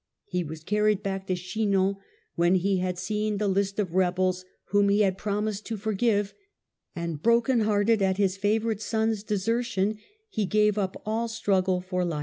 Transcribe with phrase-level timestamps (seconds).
[0.25, 1.97] He was carried back to Chinon
[2.33, 6.33] when he had seen the list of rebels whom he Ifeid pro mised to forgive,
[6.95, 11.27] and broken hearted at his favourite son's The death of dcscrtion he gave up all
[11.27, 12.19] struggle for life.